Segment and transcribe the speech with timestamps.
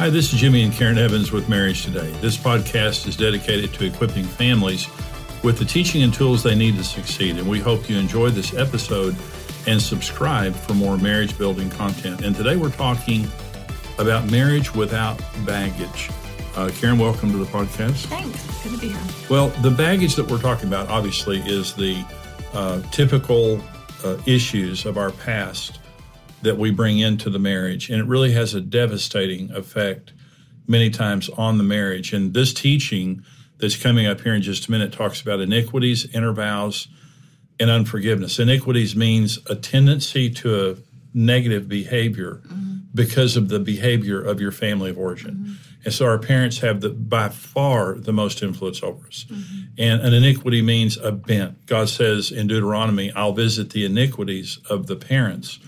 [0.00, 2.10] Hi, this is Jimmy and Karen Evans with Marriage Today.
[2.22, 4.88] This podcast is dedicated to equipping families
[5.42, 7.36] with the teaching and tools they need to succeed.
[7.36, 9.14] And we hope you enjoy this episode
[9.66, 12.24] and subscribe for more marriage building content.
[12.24, 13.28] And today we're talking
[13.98, 16.08] about marriage without baggage.
[16.56, 18.06] Uh, Karen, welcome to the podcast.
[18.06, 18.62] Thanks.
[18.62, 19.02] Good to be here.
[19.28, 22.02] Well, the baggage that we're talking about, obviously, is the
[22.54, 23.60] uh, typical
[24.02, 25.79] uh, issues of our past
[26.42, 27.90] that we bring into the marriage.
[27.90, 30.12] And it really has a devastating effect
[30.66, 32.12] many times on the marriage.
[32.12, 33.24] And this teaching
[33.58, 36.88] that's coming up here in just a minute talks about iniquities, inner vows,
[37.58, 38.38] and unforgiveness.
[38.38, 40.76] Iniquities means a tendency to a
[41.12, 42.78] negative behavior mm-hmm.
[42.94, 45.34] because of the behavior of your family of origin.
[45.34, 45.52] Mm-hmm.
[45.84, 49.26] And so our parents have the by far the most influence over us.
[49.28, 49.60] Mm-hmm.
[49.78, 51.66] And an iniquity means a bent.
[51.66, 55.58] God says in Deuteronomy, I'll visit the iniquities of the parents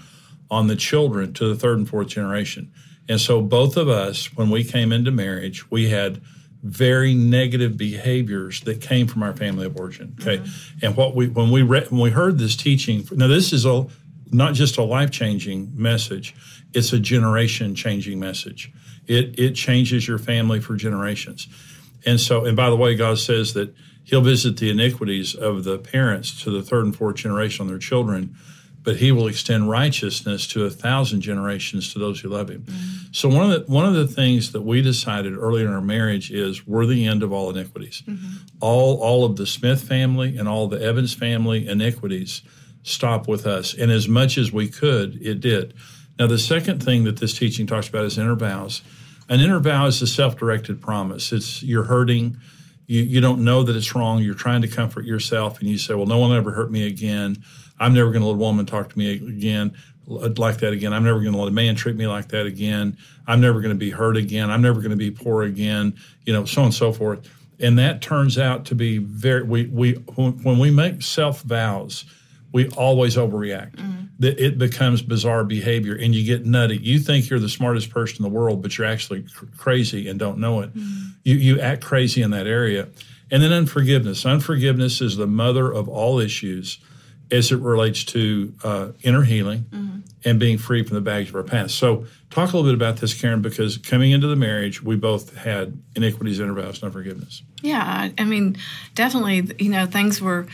[0.53, 2.71] on the children to the third and fourth generation.
[3.09, 6.21] And so both of us, when we came into marriage, we had
[6.63, 10.15] very negative behaviors that came from our family of origin.
[10.21, 10.87] Okay, mm-hmm.
[10.87, 13.87] and what we when we read when we heard this teaching, now this is a
[14.31, 16.37] not just a life changing message;
[16.75, 18.71] it's a generation changing message.
[19.07, 21.49] It it changes your family for generations.
[22.05, 25.79] And so, and by the way, God says that He'll visit the iniquities of the
[25.79, 28.37] parents to the third and fourth generation on their children
[28.85, 32.63] but he will extend righteousness to a thousand generations to those who love him.
[32.63, 33.13] Mm-hmm.
[33.13, 36.31] So one of the one of the things that we decided early in our marriage
[36.31, 38.03] is we're the end of all iniquities.
[38.07, 38.29] Mm-hmm.
[38.61, 42.43] All all of the Smith family and all the Evans family iniquities
[42.83, 43.75] stop with us.
[43.75, 45.75] And as much as we could, it did.
[46.19, 48.83] Now the second thing that this teaching talks about is inner vows.
[49.29, 51.33] An inner vow is a self-directed promise.
[51.33, 52.39] It's you're hurting,
[52.87, 55.95] you, you don't know that it's wrong, you're trying to comfort yourself, and you say,
[55.95, 57.43] Well, no one will ever hurt me again
[57.83, 59.75] I'm never going to let a woman talk to me again
[60.07, 60.93] like that again.
[60.93, 62.97] I'm never going to let a man treat me like that again.
[63.27, 64.51] I'm never going to be hurt again.
[64.51, 65.95] I'm never going to be poor again.
[66.25, 67.29] You know, so on and so forth.
[67.61, 69.43] And that turns out to be very.
[69.43, 72.05] We we when we make self vows,
[72.53, 73.77] we always overreact.
[73.77, 74.25] Mm-hmm.
[74.25, 76.77] It becomes bizarre behavior, and you get nutty.
[76.77, 80.19] You think you're the smartest person in the world, but you're actually cr- crazy and
[80.19, 80.75] don't know it.
[80.75, 81.11] Mm-hmm.
[81.25, 82.89] You you act crazy in that area.
[83.31, 84.27] And then unforgiveness.
[84.27, 86.79] Unforgiveness is the mother of all issues
[87.33, 90.01] as it relates to uh, inner healing mm-hmm.
[90.25, 91.77] and being free from the baggage of our past.
[91.77, 95.35] So, talk a little bit about this, Karen, because coming into the marriage, we both
[95.37, 97.43] had iniquities, inner vows, and unforgiveness.
[97.63, 98.59] Yeah, I mean,
[98.95, 100.47] definitely, you know, things were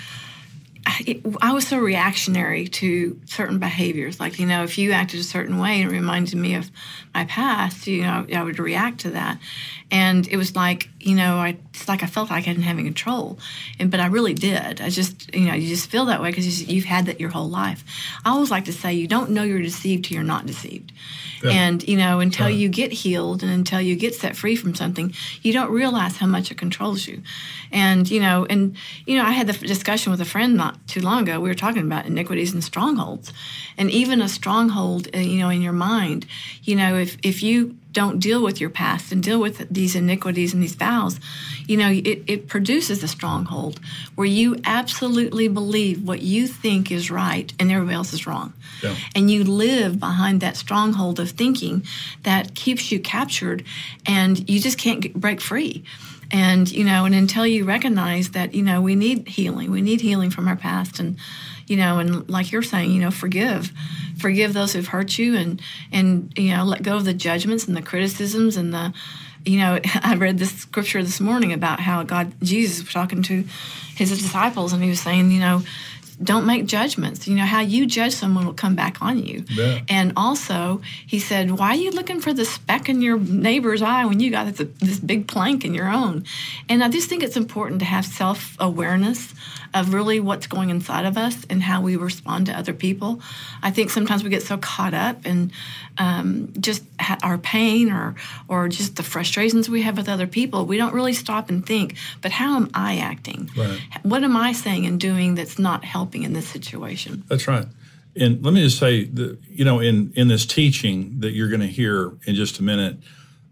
[1.00, 4.20] it, I was so reactionary to certain behaviors.
[4.20, 6.70] Like, you know, if you acted a certain way and it reminded me of
[7.14, 9.38] my past, you know, I would react to that.
[9.90, 12.76] And it was like, you know, I, it's like I felt like I didn't have
[12.76, 13.38] any control.
[13.78, 14.80] And, but I really did.
[14.80, 17.48] I just, you know, you just feel that way because you've had that your whole
[17.48, 17.84] life.
[18.24, 20.92] I always like to say, you don't know you're deceived till you're not deceived.
[21.42, 21.50] Yeah.
[21.50, 25.14] And, you know, until you get healed and until you get set free from something,
[25.42, 27.22] you don't realize how much it controls you.
[27.70, 31.00] And, you know, and, you know, I had the discussion with a friend not too
[31.00, 31.38] long ago.
[31.38, 33.32] We were talking about iniquities and strongholds.
[33.76, 36.26] And even a stronghold, uh, you know, in your mind,
[36.64, 40.52] you know, if, if you don't deal with your past and deal with these iniquities
[40.52, 41.18] and these vows,
[41.66, 43.80] you know, it, it produces a stronghold
[44.14, 48.52] where you absolutely believe what you think is right and everybody else is wrong.
[48.82, 48.94] Yeah.
[49.14, 51.84] And you live behind that stronghold of thinking
[52.22, 53.64] that keeps you captured
[54.06, 55.84] and you just can't get, break free.
[56.30, 60.00] And, you know, and until you recognize that, you know, we need healing, we need
[60.00, 61.16] healing from our past and,
[61.66, 63.72] you know, and like you're saying, you know, forgive,
[64.18, 67.76] forgive those who've hurt you and, and, you know, let go of the judgments and
[67.76, 68.92] the criticisms and the,
[69.44, 73.44] you know, I read this scripture this morning about how God, Jesus was talking to
[73.96, 75.62] his disciples and he was saying, you know,
[76.22, 77.28] don't make judgments.
[77.28, 79.44] You know, how you judge someone will come back on you.
[79.50, 79.80] Yeah.
[79.88, 84.04] And also, he said, Why are you looking for the speck in your neighbor's eye
[84.04, 86.24] when you got this, this big plank in your own?
[86.68, 89.32] And I just think it's important to have self awareness
[89.74, 93.20] of really what's going inside of us and how we respond to other people.
[93.62, 95.52] I think sometimes we get so caught up in
[95.98, 96.84] um, just
[97.22, 98.14] our pain or
[98.48, 101.96] or just the frustrations we have with other people, we don't really stop and think.
[102.20, 103.50] But how am I acting?
[103.56, 103.80] Right.
[104.02, 107.24] What am I saying and doing that's not helping in this situation?
[107.28, 107.66] That's right.
[108.16, 111.60] And let me just say that you know in in this teaching that you're going
[111.60, 112.98] to hear in just a minute.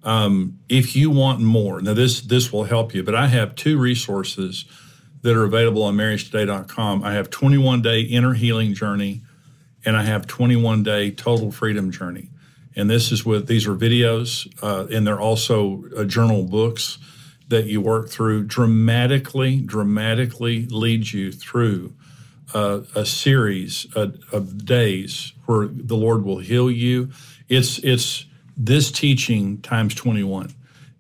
[0.03, 3.03] Um, if you want more, now this this will help you.
[3.03, 4.65] But I have two resources
[5.23, 7.03] that are available on marriagetoday.com.
[7.03, 9.23] I have 21 day inner healing journey,
[9.85, 12.31] and I have 21 day total freedom journey.
[12.77, 16.99] And this is with these are videos, uh, and they're also uh, journal books
[17.49, 18.45] that you work through.
[18.45, 21.95] Dramatically, dramatically leads you through
[22.55, 27.11] uh, a series of, of days where the Lord will heal you.
[27.49, 28.27] It's it's
[28.57, 30.53] this teaching times 21.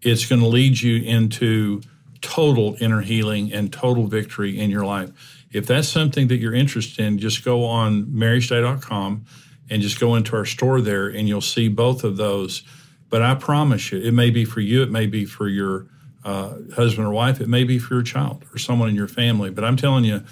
[0.02, 1.82] It's going to lead you into
[2.20, 5.10] total inner healing and total victory in your life.
[5.52, 9.24] If that's something that you're interested in, just go on marriagetoday.com
[9.68, 12.62] and just go into our store there and you'll see both of those.
[13.08, 15.86] But I promise you, it may be for you, it may be for your
[16.24, 19.50] uh, husband or wife, it may be for your child or someone in your family.
[19.50, 20.22] But I'm telling you,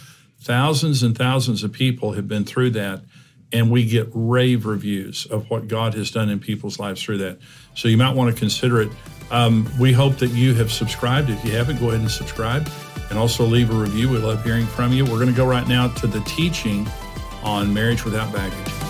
[0.40, 3.02] thousands and thousands of people have been through that,
[3.52, 7.38] and we get rave reviews of what God has done in people's lives through that.
[7.74, 8.90] So you might want to consider it.
[9.30, 11.30] Um, we hope that you have subscribed.
[11.30, 12.68] If you haven't, go ahead and subscribe
[13.10, 14.08] and also leave a review.
[14.08, 15.04] We love hearing from you.
[15.04, 16.86] We're going to go right now to the teaching
[17.42, 18.83] on marriage without baggage.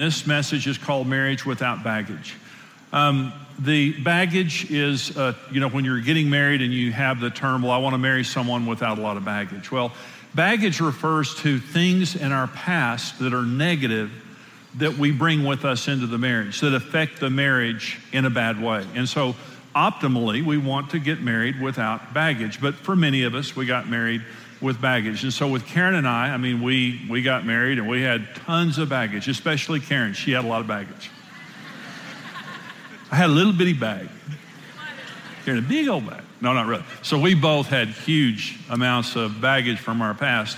[0.00, 2.34] This message is called Marriage Without Baggage.
[2.90, 7.28] Um, the baggage is, uh, you know, when you're getting married and you have the
[7.28, 9.70] term, well, I want to marry someone without a lot of baggage.
[9.70, 9.92] Well,
[10.34, 14.10] baggage refers to things in our past that are negative
[14.76, 18.58] that we bring with us into the marriage that affect the marriage in a bad
[18.58, 18.86] way.
[18.94, 19.34] And so,
[19.76, 22.58] optimally, we want to get married without baggage.
[22.58, 24.22] But for many of us, we got married
[24.60, 25.22] with baggage.
[25.22, 28.34] And so with Karen and I, I mean, we, we got married and we had
[28.34, 30.12] tons of baggage, especially Karen.
[30.12, 31.10] She had a lot of baggage.
[33.10, 34.08] I had a little bitty bag.
[35.44, 36.22] Karen, a big old bag.
[36.40, 36.84] No, not really.
[37.02, 40.56] So we both had huge amounts of baggage from our past.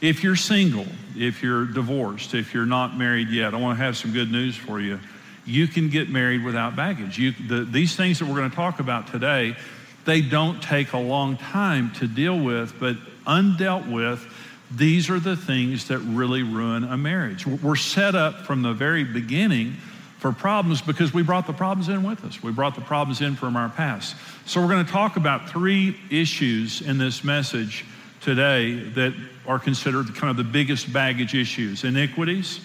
[0.00, 0.86] If you're single,
[1.16, 4.56] if you're divorced, if you're not married yet, I want to have some good news
[4.56, 4.98] for you.
[5.44, 7.18] You can get married without baggage.
[7.18, 9.56] You, the, these things that we're going to talk about today,
[10.04, 12.96] they don't take a long time to deal with, but
[13.26, 14.26] undealt with,
[14.70, 17.46] these are the things that really ruin a marriage.
[17.46, 19.76] We're set up from the very beginning
[20.18, 22.42] for problems because we brought the problems in with us.
[22.42, 24.14] We brought the problems in from our past.
[24.46, 27.84] So, we're going to talk about three issues in this message
[28.20, 29.14] today that
[29.46, 32.60] are considered kind of the biggest baggage issues iniquities,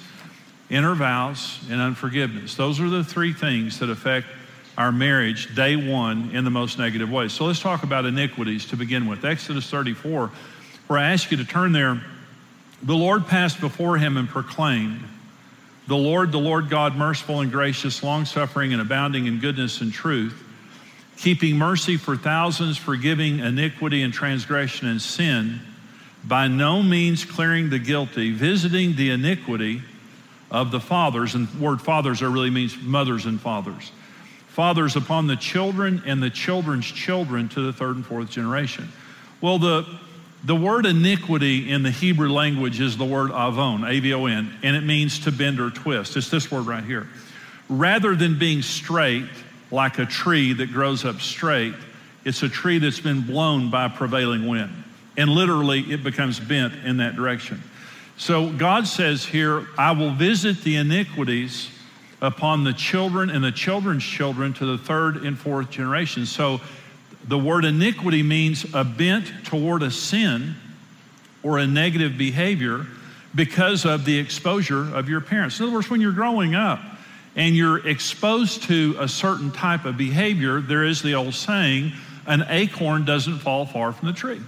[0.69, 2.55] inner vows, and unforgiveness.
[2.55, 4.27] Those are the three things that affect
[4.77, 7.27] our marriage day one in the most negative way.
[7.27, 9.23] So let's talk about iniquities to begin with.
[9.23, 10.31] Exodus 34,
[10.87, 12.01] where I ask you to turn there.
[12.83, 15.01] The Lord passed before him and proclaimed,
[15.87, 19.93] The Lord, the Lord God, merciful and gracious, long suffering and abounding in goodness and
[19.93, 20.43] truth,
[21.17, 25.61] keeping mercy for thousands, forgiving iniquity and transgression and sin,
[26.25, 29.81] by no means clearing the guilty, visiting the iniquity
[30.51, 31.33] of the fathers.
[31.33, 33.91] And word fathers there really means mothers and fathers
[34.55, 38.87] fathers upon the children and the children's children to the third and fourth generation.
[39.41, 39.85] Well, the,
[40.45, 44.57] the word iniquity in the Hebrew language is the word avon, A V O N,
[44.63, 46.15] and it means to bend or twist.
[46.15, 47.05] It's this word right here.
[47.67, 49.27] Rather than being straight,
[49.71, 51.73] like a tree that grows up straight,
[52.23, 54.71] it's a tree that's been blown by a prevailing wind.
[55.17, 57.61] And literally, it becomes bent in that direction.
[58.17, 61.69] So God says here, I will visit the iniquities
[62.21, 66.25] upon the children and the children's children to the third and fourth generation.
[66.25, 66.61] So
[67.27, 70.55] the word iniquity means a bent toward a sin
[71.43, 72.85] or a negative behavior
[73.33, 75.59] because of the exposure of your parents.
[75.59, 76.79] In other words, when you're growing up
[77.35, 81.91] and you're exposed to a certain type of behavior, there is the old saying,
[82.25, 84.41] an acorn doesn't fall far from the tree.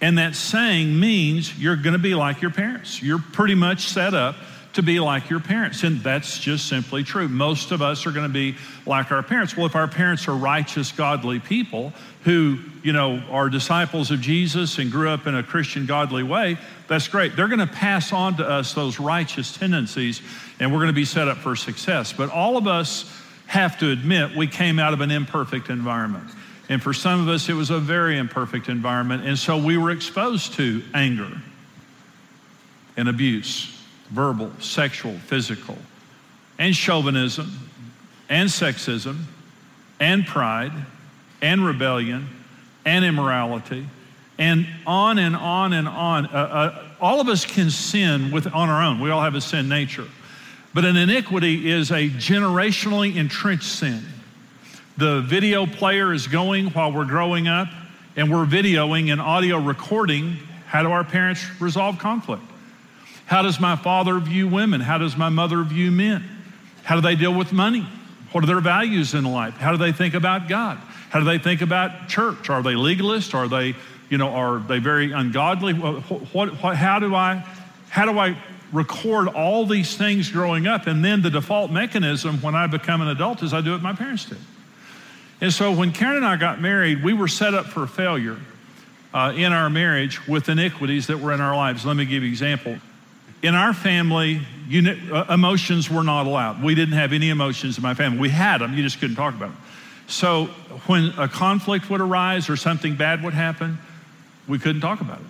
[0.00, 3.02] And that saying means you're going to be like your parents.
[3.02, 4.36] You're pretty much set up
[4.78, 5.82] to be like your parents.
[5.82, 7.26] And that's just simply true.
[7.26, 8.54] Most of us are going to be
[8.86, 9.56] like our parents.
[9.56, 11.92] Well, if our parents are righteous, godly people
[12.22, 16.58] who, you know, are disciples of Jesus and grew up in a Christian, godly way,
[16.86, 17.34] that's great.
[17.34, 20.22] They're going to pass on to us those righteous tendencies
[20.60, 22.12] and we're going to be set up for success.
[22.12, 23.12] But all of us
[23.48, 26.30] have to admit we came out of an imperfect environment.
[26.68, 29.26] And for some of us, it was a very imperfect environment.
[29.26, 31.32] And so we were exposed to anger
[32.96, 33.74] and abuse
[34.10, 35.76] verbal, sexual, physical,
[36.58, 37.50] and chauvinism,
[38.28, 39.22] and sexism,
[40.00, 40.72] and pride,
[41.40, 42.28] and rebellion,
[42.84, 43.86] and immorality,
[44.38, 46.26] and on and on and on.
[46.26, 49.00] Uh, uh, all of us can sin with, on our own.
[49.00, 50.06] We all have a sin nature.
[50.74, 54.02] But an iniquity is a generationally entrenched sin.
[54.96, 57.68] The video player is going while we're growing up,
[58.16, 60.36] and we're videoing and audio recording.
[60.66, 62.42] How do our parents resolve conflict?
[63.28, 64.80] How does my father view women?
[64.80, 66.26] How does my mother view men?
[66.82, 67.86] How do they deal with money?
[68.32, 69.52] What are their values in life?
[69.52, 70.78] How do they think about God?
[71.10, 72.48] How do they think about church?
[72.48, 73.34] Are they legalist?
[73.34, 73.74] Are they,
[74.08, 75.74] you know, are they very ungodly?
[75.74, 77.44] What, what, what, how do I,
[77.90, 78.34] how do I
[78.72, 80.86] record all these things growing up?
[80.86, 83.92] And then the default mechanism when I become an adult is I do what my
[83.92, 84.38] parents did.
[85.42, 88.38] And so when Karen and I got married, we were set up for failure
[89.12, 91.84] uh, in our marriage with iniquities that were in our lives.
[91.84, 92.78] Let me give you an example.
[93.42, 94.40] In our family,
[94.70, 96.62] uh, emotions were not allowed.
[96.62, 98.18] We didn't have any emotions in my family.
[98.18, 99.58] We had them, you just couldn't talk about them.
[100.08, 100.46] So
[100.86, 103.78] when a conflict would arise or something bad would happen,
[104.48, 105.26] we couldn't talk about it.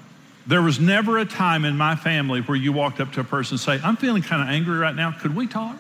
[0.46, 3.54] There was never a time in my family where you walked up to a person
[3.54, 5.12] and say, I'm feeling kind of angry right now.
[5.12, 5.76] Could we talk?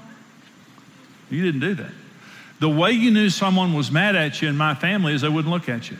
[1.30, 1.92] You didn't do that.
[2.60, 5.52] The way you knew someone was mad at you in my family is they wouldn't
[5.52, 5.96] look at you.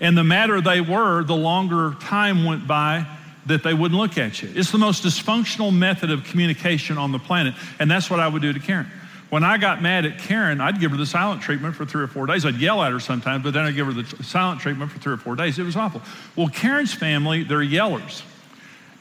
[0.00, 3.06] And the madder they were, the longer time went by
[3.46, 4.50] that they wouldn't look at you.
[4.54, 7.54] It's the most dysfunctional method of communication on the planet.
[7.78, 8.86] And that's what I would do to Karen.
[9.30, 12.08] When I got mad at Karen, I'd give her the silent treatment for three or
[12.08, 12.44] four days.
[12.44, 15.12] I'd yell at her sometimes, but then I'd give her the silent treatment for three
[15.12, 15.58] or four days.
[15.58, 16.02] It was awful.
[16.34, 18.24] Well, Karen's family, they're yellers.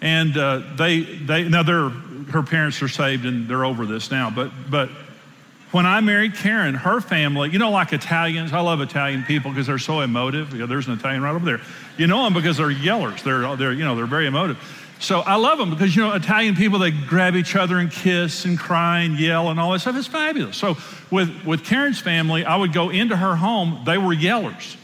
[0.01, 1.89] And uh, they, they, now they're,
[2.31, 4.89] her parents are saved and they're over this now, but, but
[5.71, 9.67] when I married Karen, her family, you know, like Italians, I love Italian people because
[9.67, 10.51] they're so emotive.
[10.51, 11.61] There's an Italian right over there.
[11.97, 13.21] You know them because they're yellers.
[13.23, 14.57] They're, they're, you know, they're very emotive.
[14.99, 18.45] So I love them because, you know, Italian people, they grab each other and kiss
[18.45, 19.95] and cry and yell and all that stuff.
[19.95, 20.57] It's fabulous.
[20.57, 20.75] So
[21.11, 23.83] with, with Karen's family, I would go into her home.
[23.85, 24.75] They were yellers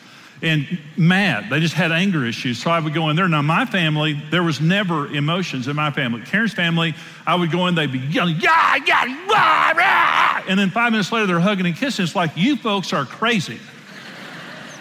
[0.42, 1.50] and mad.
[1.50, 2.62] They just had anger issues.
[2.62, 3.28] So I would go in there.
[3.28, 6.22] Now, my family, there was never emotions in my family.
[6.22, 10.44] Karen's family, I would go in, they'd be yelling, yeah, yeah, rah, rah.
[10.48, 12.04] And then five minutes later, they're hugging and kissing.
[12.04, 13.60] It's like, you folks are crazy.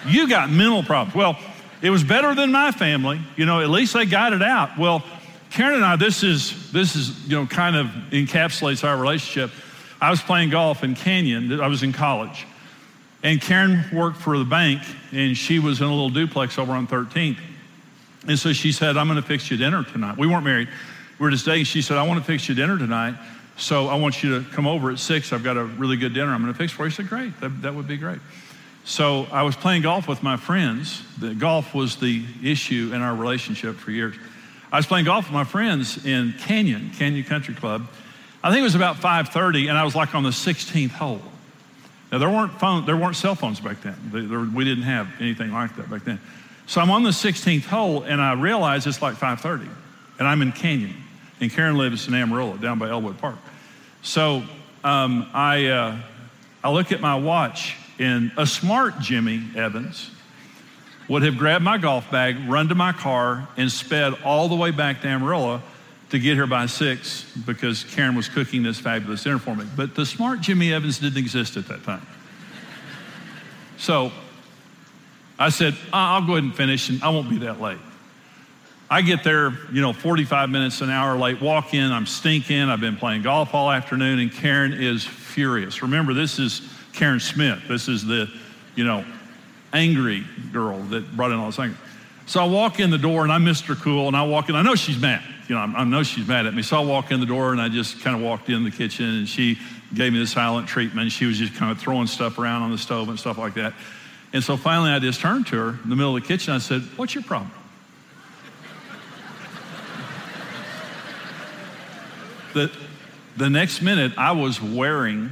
[0.06, 1.14] you got mental problems.
[1.14, 1.38] Well,
[1.82, 3.20] it was better than my family.
[3.36, 4.78] You know, at least they got it out.
[4.78, 5.02] Well,
[5.50, 9.50] Karen and I, this is, this is, you know, kind of encapsulates our relationship.
[10.00, 11.60] I was playing golf in Canyon.
[11.60, 12.46] I was in college.
[13.24, 16.86] And Karen worked for the bank, and she was in a little duplex over on
[16.86, 17.38] 13th.
[18.28, 20.18] And so she said, I'm going to fix you dinner tonight.
[20.18, 20.68] We weren't married.
[21.18, 21.64] We were just dating.
[21.64, 23.14] She said, I want to fix you dinner tonight.
[23.56, 25.32] So I want you to come over at six.
[25.32, 26.90] I've got a really good dinner I'm going to fix for you.
[26.90, 27.38] Said, Great.
[27.40, 28.18] That, that would be great.
[28.84, 31.02] So I was playing golf with my friends.
[31.18, 34.16] The golf was the issue in our relationship for years.
[34.70, 37.86] I was playing golf with my friends in Canyon, Canyon Country Club.
[38.42, 41.22] I think it was about 5:30, and I was like on the 16th hole.
[42.14, 43.96] Now there weren't phone, there weren't cell phones back then.
[44.12, 46.20] There, we didn't have anything like that back then.
[46.64, 49.68] So I'm on the 16th hole, and I realize it's like 5:30,
[50.20, 50.94] and I'm in Canyon,
[51.40, 53.34] and Karen lives in Amarillo, down by Ellwood Park.
[54.02, 54.44] So
[54.84, 55.98] um, I uh,
[56.62, 60.12] I look at my watch, and a smart Jimmy Evans
[61.08, 64.70] would have grabbed my golf bag, run to my car, and sped all the way
[64.70, 65.62] back to Amarillo
[66.14, 69.66] to get here by six because Karen was cooking this fabulous dinner for me.
[69.76, 72.06] But the smart Jimmy Evans didn't exist at that time.
[73.78, 74.12] So
[75.40, 77.78] I said, I'll go ahead and finish and I won't be that late.
[78.88, 82.80] I get there, you know, 45 minutes, an hour late, walk in, I'm stinking, I've
[82.80, 85.82] been playing golf all afternoon, and Karen is furious.
[85.82, 87.66] Remember, this is Karen Smith.
[87.66, 88.30] This is the,
[88.76, 89.04] you know,
[89.72, 91.76] angry girl that brought in all this anger.
[92.26, 93.74] So I walk in the door and I'm Mr.
[93.74, 96.46] Cool, and I walk in, I know she's mad you know, I know she's mad
[96.46, 96.62] at me.
[96.62, 99.04] So I walk in the door and I just kind of walked in the kitchen
[99.04, 99.58] and she
[99.92, 101.12] gave me the silent treatment.
[101.12, 103.74] She was just kind of throwing stuff around on the stove and stuff like that.
[104.32, 106.54] And so finally I just turned to her in the middle of the kitchen.
[106.54, 107.52] I said, What's your problem?
[112.54, 112.70] the,
[113.36, 115.30] the next minute I was wearing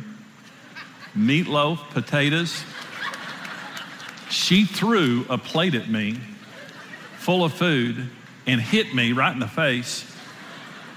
[1.16, 2.64] meatloaf, potatoes.
[4.28, 6.18] She threw a plate at me
[7.18, 8.08] full of food
[8.46, 10.04] and hit me right in the face.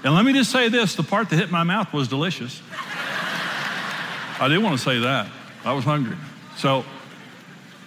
[0.04, 2.60] And let me just say this the part that hit my mouth was delicious.
[4.38, 5.28] I did want to say that.
[5.64, 6.16] I was hungry.
[6.56, 6.84] So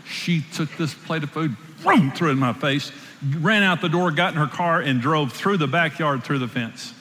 [0.06, 2.92] she took this plate of food, threw it in my face,
[3.40, 6.48] ran out the door, got in her car, and drove through the backyard through the
[6.48, 6.94] fence.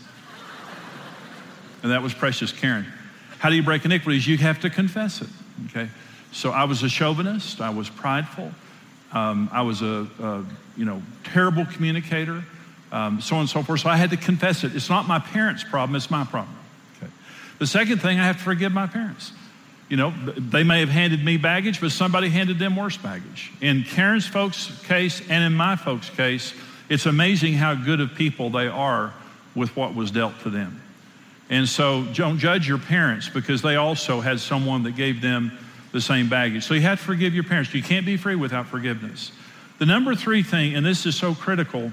[1.83, 2.87] And that was precious Karen.
[3.39, 4.27] How do you break iniquities?
[4.27, 5.29] You have to confess it.
[5.67, 5.89] Okay.
[6.33, 7.61] So I was a chauvinist.
[7.61, 8.53] I was prideful.
[9.13, 10.45] Um, I was a, a,
[10.77, 12.45] you know terrible communicator,
[12.93, 13.81] um, so on and so forth.
[13.81, 14.75] So I had to confess it.
[14.77, 16.57] It's not my parents' problem; it's my problem.
[16.97, 17.11] Okay.
[17.59, 19.33] The second thing, I have to forgive my parents.
[19.89, 23.51] You know, they may have handed me baggage, but somebody handed them worse baggage.
[23.63, 26.53] In Karen's folks' case and in my folks' case,
[26.91, 29.15] it's amazing how good of people they are
[29.55, 30.83] with what was dealt to them.
[31.51, 35.59] And so don't judge your parents because they also had someone that gave them
[35.93, 36.65] the same baggage.
[36.65, 37.73] So you have to forgive your parents.
[37.73, 39.33] You can't be free without forgiveness.
[39.79, 41.93] The number three thing, and this is so critical.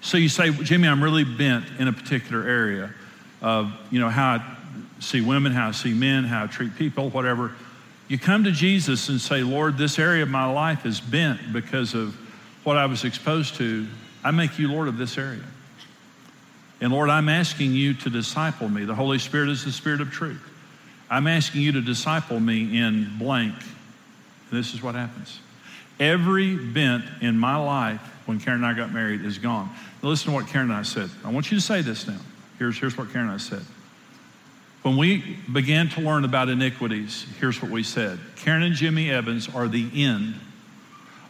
[0.00, 2.92] So you say, Jimmy, I'm really bent in a particular area
[3.40, 4.56] of, you know, how I
[5.00, 7.52] see women, how I see men, how I treat people, whatever.
[8.08, 11.94] You come to Jesus and say, Lord, this area of my life is bent because
[11.94, 12.14] of
[12.64, 13.86] what I was exposed to.
[14.22, 15.44] I make you Lord of this area.
[16.80, 18.84] And Lord, I'm asking you to disciple me.
[18.84, 20.42] The Holy Spirit is the Spirit of truth.
[21.14, 23.54] I'm asking you to disciple me in blank.
[24.50, 25.38] This is what happens.
[26.00, 29.70] Every bent in my life when Karen and I got married is gone.
[30.02, 31.08] Now listen to what Karen and I said.
[31.24, 32.18] I want you to say this now.
[32.58, 33.62] Here's, here's what Karen and I said.
[34.82, 39.48] When we began to learn about iniquities, here's what we said Karen and Jimmy Evans
[39.54, 40.34] are the end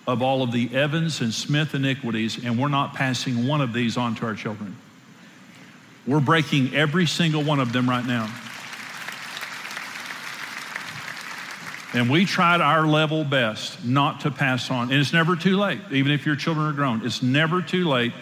[0.07, 3.99] of all of the Evans and Smith iniquities, and we're not passing one of these
[3.99, 4.79] on to our children.
[6.07, 8.31] We're breaking every single one of them right now.
[11.95, 14.91] And we tried our level best not to pass on.
[14.91, 17.07] And it's never too late, even if your children are grown.
[17.07, 18.13] It's never too late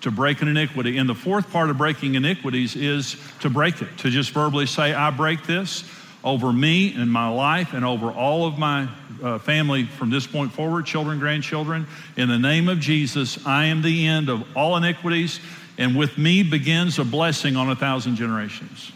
[0.00, 0.96] to break an iniquity.
[0.96, 4.94] And the fourth part of breaking iniquities is to break it, to just verbally say,
[4.94, 5.84] I break this
[6.24, 8.88] over me and my life and over all of my
[9.22, 11.86] uh, family from this point forward, children, grandchildren.
[12.16, 15.38] In the name of Jesus, I am the end of all iniquities,
[15.76, 18.90] and with me begins a blessing on a thousand generations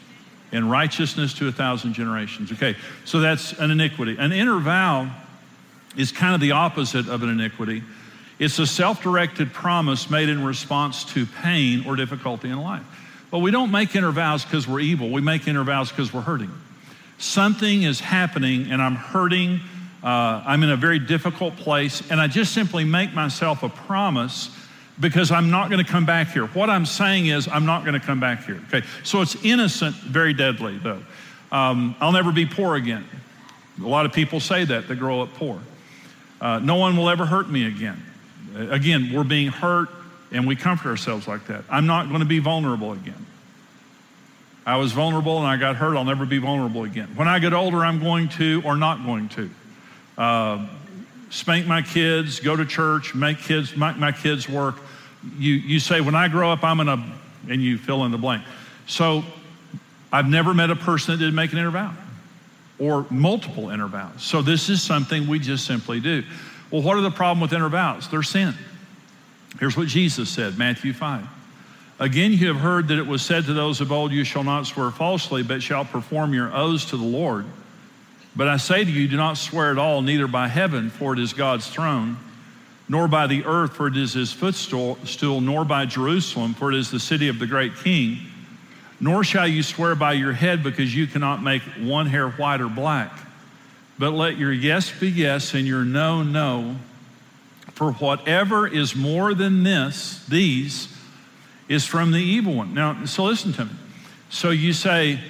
[0.53, 2.53] and righteousness to a thousand generations.
[2.53, 4.17] Okay, so that's an iniquity.
[4.19, 5.11] An inner vow
[5.97, 7.83] is kind of the opposite of an iniquity.
[8.39, 12.85] It's a self directed promise made in response to pain or difficulty in life.
[13.31, 16.21] But we don't make inner vows because we're evil, we make inner vows because we're
[16.21, 16.51] hurting.
[17.19, 19.61] Something is happening and I'm hurting.
[20.03, 24.51] Uh, I'm in a very difficult place, and I just simply make myself a promise
[25.01, 26.47] because I'm not going to come back here.
[26.49, 28.61] What I'm saying is, I'm not going to come back here.
[28.69, 31.03] Okay, so it's innocent, very deadly, though.
[31.51, 33.05] Um, I'll never be poor again.
[33.83, 35.61] A lot of people say that, they grow up poor.
[36.41, 38.03] Uh, no one will ever hurt me again.
[38.57, 39.89] Again, we're being hurt
[40.31, 41.65] and we comfort ourselves like that.
[41.71, 43.27] I'm not going to be vulnerable again.
[44.65, 45.97] I was vulnerable and I got hurt.
[45.97, 47.09] I'll never be vulnerable again.
[47.17, 49.51] When I get older, I'm going to or not going to.
[50.17, 50.67] Uh,
[51.33, 54.77] spank my kids, go to church, make kids, make my kids work.
[55.39, 57.03] You, you say, when I grow up, I'm to,
[57.49, 58.45] and you fill in the blank.
[58.87, 59.25] So
[60.13, 61.95] I've never met a person that didn't make an inner vow
[62.79, 64.23] or multiple inner vows.
[64.23, 66.23] So this is something we just simply do.
[66.71, 68.09] Well, what are the problem with inner vows?
[68.11, 68.55] They're sin.
[69.59, 71.27] Here's what Jesus said, Matthew 5.
[71.99, 74.67] Again, you have heard that it was said to those of old, You shall not
[74.67, 77.47] swear falsely, but shall perform your oaths to the Lord.
[78.35, 81.19] But I say to you, do not swear at all, neither by heaven, for it
[81.19, 82.17] is God's throne,
[82.89, 84.97] nor by the earth, for it is his footstool,
[85.41, 88.19] nor by Jerusalem, for it is the city of the great king.
[89.01, 92.69] Nor shall you swear by your head, because you cannot make one hair white or
[92.69, 93.13] black.
[93.99, 96.77] But let your yes be yes and your no, no.
[97.75, 100.89] For whatever is more than this, these,
[101.69, 102.75] is from the evil one.
[102.75, 103.73] Now, so listen to me.
[104.31, 105.21] So you say,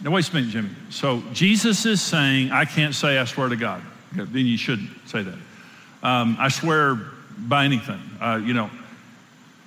[0.00, 0.70] now, wait a minute, Jimmy.
[0.90, 3.82] So Jesus is saying, I can't say I swear to God.
[4.12, 5.38] Okay, then you shouldn't say that.
[6.02, 6.94] Um, I swear
[7.36, 8.00] by anything.
[8.20, 8.70] Uh, you know,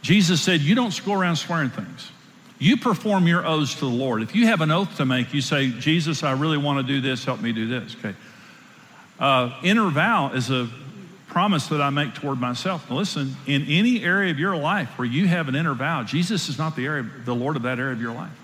[0.02, 2.12] Jesus said, You don't go around swearing things.
[2.60, 4.22] You perform your oaths to the Lord.
[4.22, 7.02] If you have an oath to make, you say, Jesus, I really want to do
[7.02, 7.96] this, help me do this.
[7.96, 8.15] Okay.
[9.20, 10.70] Uh, inner vow is a
[11.28, 12.89] promise that I make toward myself.
[12.89, 16.50] Now listen, in any area of your life where you have an inner vow, Jesus
[16.50, 18.41] is not the area, the Lord of that area of your life.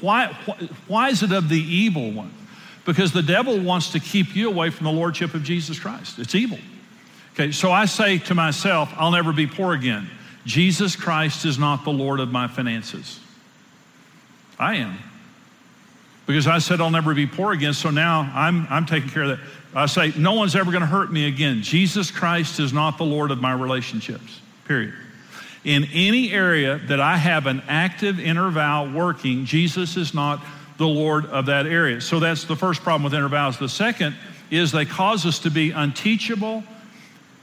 [0.00, 0.26] Why,
[0.86, 2.32] why is it of the evil one?
[2.84, 6.18] Because the devil wants to keep you away from the lordship of Jesus Christ.
[6.18, 6.58] It's evil.
[7.34, 10.10] Okay, so I say to myself, I'll never be poor again.
[10.46, 13.20] Jesus Christ is not the Lord of my finances.
[14.58, 14.98] I am.
[16.26, 19.28] Because I said I'll never be poor again, so now I'm, I'm taking care of
[19.30, 19.40] that.
[19.74, 21.62] I say, no one's ever going to hurt me again.
[21.62, 24.94] Jesus Christ is not the Lord of my relationships, period.
[25.64, 30.42] In any area that I have an active inner vow working, Jesus is not
[30.78, 32.00] the Lord of that area.
[32.00, 33.58] So that's the first problem with inner vows.
[33.58, 34.16] The second
[34.50, 36.64] is they cause us to be unteachable,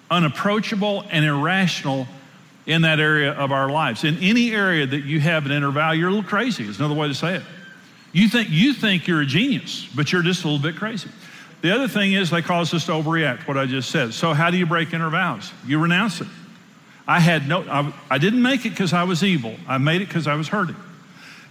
[0.09, 2.07] unapproachable, and irrational
[2.65, 4.03] in that area of our lives.
[4.03, 6.95] In any area that you have an inner vow, you're a little crazy, is another
[6.95, 7.43] way to say it.
[8.11, 11.09] You think, you think you're a genius, but you're just a little bit crazy.
[11.61, 14.13] The other thing is they cause us to overreact, what I just said.
[14.13, 15.51] So, how do you break inner vows?
[15.65, 16.27] You renounce it.
[17.07, 19.55] I had no, I, I didn't make it because I was evil.
[19.67, 20.75] I made it because I was hurting.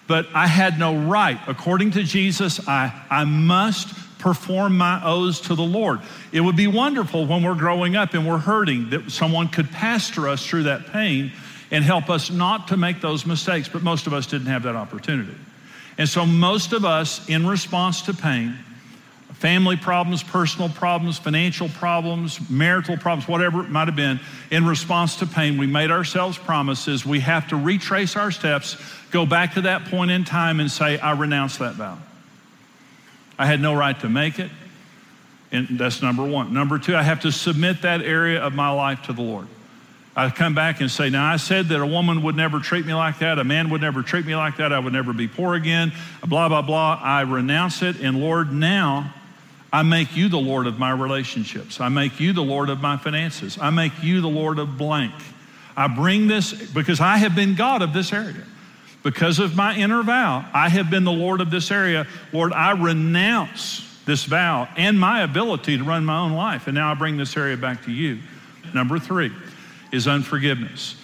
[0.06, 1.38] But I had no right.
[1.48, 6.00] According to Jesus, I, I must perform my oaths to the Lord.
[6.32, 10.28] It would be wonderful when we're growing up and we're hurting that someone could pastor
[10.28, 11.32] us through that pain
[11.70, 13.68] and help us not to make those mistakes.
[13.68, 15.34] But most of us didn't have that opportunity.
[15.98, 18.56] And so, most of us, in response to pain,
[19.38, 24.18] family problems, personal problems, financial problems, marital problems, whatever it might have been,
[24.50, 27.04] in response to pain, we made ourselves promises.
[27.04, 28.76] We have to retrace our steps,
[29.10, 31.98] go back to that point in time, and say, I renounce that vow.
[33.38, 34.50] I had no right to make it.
[35.52, 36.52] And that's number one.
[36.52, 39.46] Number two, I have to submit that area of my life to the Lord.
[40.16, 42.94] I come back and say, Now I said that a woman would never treat me
[42.94, 45.54] like that, a man would never treat me like that, I would never be poor
[45.54, 45.92] again,
[46.26, 46.98] blah, blah, blah.
[47.02, 49.12] I renounce it, and Lord, now
[49.76, 51.82] I make you the Lord of my relationships.
[51.82, 53.58] I make you the Lord of my finances.
[53.60, 55.12] I make you the Lord of blank.
[55.76, 58.42] I bring this because I have been God of this area.
[59.02, 62.06] Because of my inner vow, I have been the Lord of this area.
[62.32, 66.68] Lord, I renounce this vow and my ability to run my own life.
[66.68, 68.20] And now I bring this area back to you.
[68.72, 69.30] Number three
[69.92, 70.96] is unforgiveness.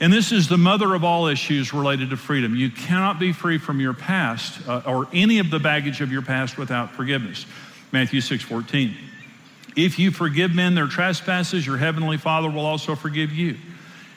[0.00, 2.56] And this is the mother of all issues related to freedom.
[2.56, 6.22] You cannot be free from your past uh, or any of the baggage of your
[6.22, 7.44] past without forgiveness.
[7.92, 8.96] Matthew 6 14.
[9.76, 13.56] If you forgive men their trespasses, your heavenly Father will also forgive you.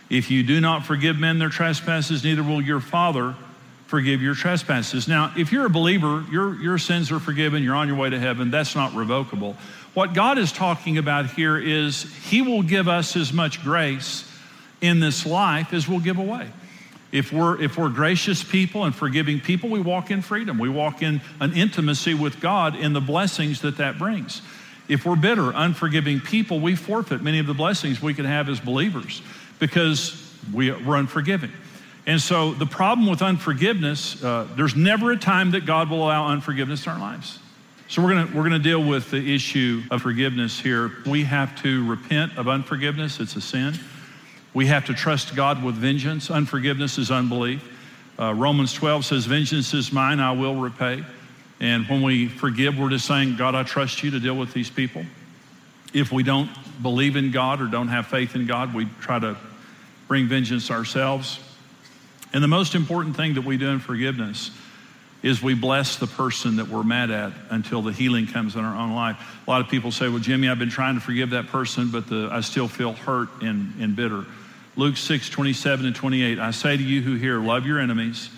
[0.09, 3.35] If you do not forgive men their trespasses, neither will your Father
[3.87, 5.07] forgive your trespasses.
[5.07, 8.19] Now, if you're a believer, your, your sins are forgiven, you're on your way to
[8.19, 9.55] heaven, that's not revocable.
[9.93, 14.29] What God is talking about here is He will give us as much grace
[14.81, 16.49] in this life as we'll give away.
[17.15, 20.57] If we're, if we're gracious people and forgiving people, we walk in freedom.
[20.57, 24.41] We walk in an intimacy with God in the blessings that that brings.
[24.89, 28.59] If we're bitter, unforgiving people, we forfeit many of the blessings we can have as
[28.59, 29.21] believers
[29.59, 31.53] because we, we're unforgiving.
[32.05, 36.27] And so the problem with unforgiveness, uh, there's never a time that God will allow
[36.27, 37.39] unforgiveness in our lives.
[37.87, 40.91] So we're gonna, we're gonna deal with the issue of forgiveness here.
[41.05, 43.79] We have to repent of unforgiveness, it's a sin.
[44.55, 46.31] We have to trust God with vengeance.
[46.31, 47.61] Unforgiveness is unbelief.
[48.17, 51.03] Uh, Romans 12 says, Vengeance is mine, I will repay.
[51.59, 54.69] And when we forgive, we're just saying, God, I trust you to deal with these
[54.69, 55.03] people.
[55.93, 56.49] If we don't
[56.81, 59.35] believe in God or don't have faith in God, we try to
[60.07, 61.37] bring vengeance ourselves.
[62.31, 64.51] And the most important thing that we do in forgiveness
[65.21, 68.77] is we bless the person that we're mad at until the healing comes in our
[68.77, 69.17] own life.
[69.45, 72.07] A lot of people say, Well, Jimmy, I've been trying to forgive that person, but
[72.07, 74.25] the, I still feel hurt and, and bitter.
[74.77, 76.37] Luke 6, 27 and 28.
[76.37, 78.29] I say to you who hear, love your enemies,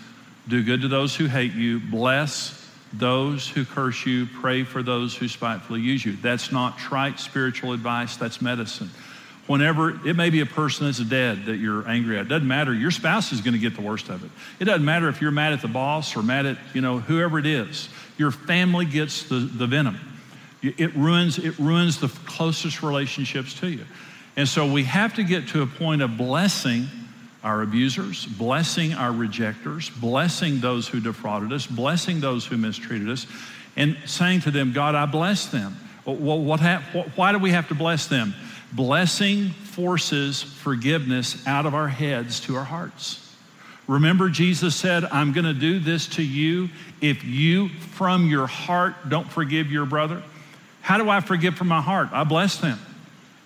[0.48, 5.16] do good to those who hate you, bless those who curse you, pray for those
[5.16, 6.16] who spitefully use you.
[6.16, 8.90] That's not trite spiritual advice, that's medicine.
[9.48, 12.74] Whenever it may be a person that's dead that you're angry at, it doesn't matter.
[12.74, 14.30] Your spouse is going to get the worst of it.
[14.60, 17.40] It doesn't matter if you're mad at the boss or mad at, you know, whoever
[17.40, 17.90] it is.
[18.18, 20.00] Your family gets the, the venom.
[20.62, 23.86] It ruins, it ruins the closest relationships to you.
[24.38, 26.88] And so we have to get to a point of blessing
[27.44, 33.26] our abusers, blessing our rejectors, blessing those who defrauded us, blessing those who mistreated us,
[33.76, 35.76] and saying to them, God, I bless them.
[36.06, 36.84] Well, what ha-
[37.16, 38.36] why do we have to bless them?
[38.72, 43.24] Blessing forces forgiveness out of our heads to our hearts.
[43.88, 46.70] Remember, Jesus said, I'm going to do this to you
[47.02, 50.22] if you from your heart don't forgive your brother.
[50.82, 52.10] How do I forgive from my heart?
[52.12, 52.80] I bless them.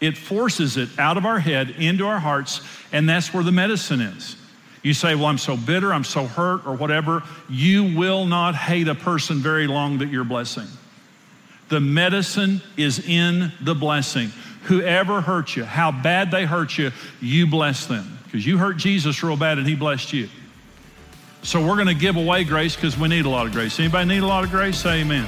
[0.02, 2.62] It forces it out of our head into our hearts,
[2.92, 4.36] and that's where the medicine is.
[4.84, 7.24] You say, Well, I'm so bitter, I'm so hurt, or whatever.
[7.48, 10.68] You will not hate a person very long that you're blessing.
[11.70, 14.32] The medicine is in the blessing.
[14.64, 18.20] Whoever hurt you, how bad they hurt you, you bless them.
[18.26, 20.30] Because you hurt Jesus real bad and he blessed you.
[21.44, 23.80] So we're going to give away grace because we need a lot of grace.
[23.80, 24.78] Anybody need a lot of grace?
[24.78, 25.28] Say amen.